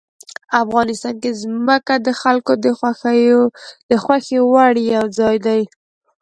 افغانستان 0.63 1.15
کې 1.21 1.31
ځمکه 1.41 1.95
د 2.05 2.07
خلکو 2.21 2.53
د 3.89 3.93
خوښې 4.03 4.39
وړ 4.51 4.73
یو 4.95 5.05
ځای 5.19 5.35
دی. 5.45 5.61